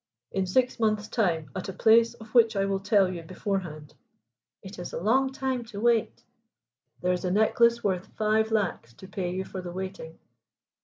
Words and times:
"In 0.31 0.47
six 0.47 0.79
months' 0.79 1.07
time 1.07 1.51
at 1.55 1.69
a 1.69 1.73
place 1.73 2.15
of 2.15 2.33
which 2.33 2.55
I 2.55 2.65
will 2.65 2.79
tell 2.79 3.13
you 3.13 3.21
beforehand." 3.21 3.93
"It 4.63 4.79
is 4.79 4.93
a 4.93 4.99
long 4.99 5.31
time 5.31 5.63
to 5.65 5.79
wait." 5.79 6.23
"There 7.01 7.13
is 7.13 7.23
a 7.23 7.29
necklace 7.29 7.83
worth 7.83 8.07
five 8.17 8.49
lacs 8.49 8.93
to 8.95 9.07
pay 9.07 9.29
you 9.29 9.45
for 9.45 9.61
the 9.61 9.71
waiting." 9.71 10.17